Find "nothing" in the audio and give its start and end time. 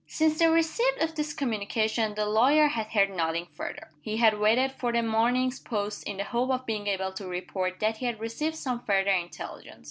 3.11-3.45